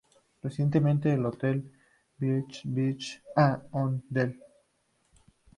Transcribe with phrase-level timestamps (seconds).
[0.41, 1.71] Recientemente, el hotel
[2.15, 4.39] abrió Beach Village at the Del.